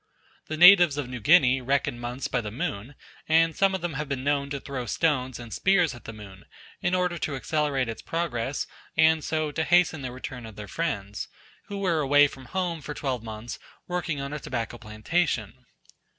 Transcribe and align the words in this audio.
The 0.47 0.57
natives 0.57 0.97
of 0.97 1.07
New 1.07 1.19
Guinea 1.19 1.61
reckon 1.61 1.99
months 1.99 2.27
by 2.27 2.41
the 2.41 2.49
moon, 2.49 2.95
and 3.29 3.55
some 3.55 3.75
of 3.75 3.81
them 3.81 3.93
have 3.93 4.09
been 4.09 4.23
known 4.23 4.49
to 4.49 4.59
throw 4.59 4.87
stones 4.87 5.37
and 5.37 5.53
spears 5.53 5.93
at 5.93 6.05
the 6.05 6.11
moon, 6.11 6.45
in 6.81 6.95
order 6.95 7.19
to 7.19 7.35
accelerate 7.35 7.87
its 7.87 8.01
progress 8.01 8.65
and 8.97 9.23
so 9.23 9.51
to 9.51 9.63
hasten 9.63 10.01
the 10.01 10.11
return 10.11 10.47
of 10.47 10.55
their 10.55 10.67
friends, 10.67 11.27
who 11.67 11.77
were 11.77 11.99
away 11.99 12.25
from 12.25 12.45
home 12.45 12.81
for 12.81 12.95
twelve 12.95 13.21
months 13.21 13.59
working 13.87 14.19
on 14.19 14.33
a 14.33 14.39
tobacco 14.39 14.79
plantation. 14.79 15.67